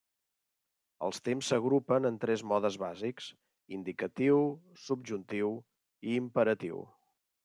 Els 1.07 1.19
temps 1.27 1.49
s'agrupen 1.51 2.09
en 2.09 2.15
tres 2.23 2.43
modes 2.53 2.77
bàsics: 2.83 3.27
indicatiu, 3.77 4.39
subjuntiu 4.87 5.53
i 6.11 6.17
imperatiu. 6.23 6.83